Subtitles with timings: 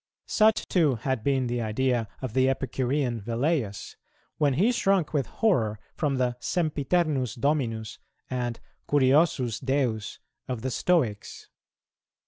[0.25, 3.97] Such too had been the idea of the Epicurean Velleius,
[4.39, 8.59] when he shrunk with horror from the "sempiternus dominus" and
[8.89, 10.17] "curiosus Deus"
[10.47, 11.49] of the Stoics.